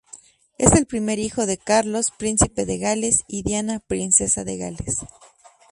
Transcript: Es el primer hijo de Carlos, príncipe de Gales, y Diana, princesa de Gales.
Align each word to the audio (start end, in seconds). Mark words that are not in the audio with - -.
Es 0.57 0.71
el 0.73 0.87
primer 0.87 1.19
hijo 1.19 1.45
de 1.45 1.57
Carlos, 1.59 2.09
príncipe 2.09 2.65
de 2.65 2.79
Gales, 2.79 3.19
y 3.27 3.43
Diana, 3.43 3.77
princesa 3.85 4.43
de 4.43 4.57
Gales. 4.57 4.97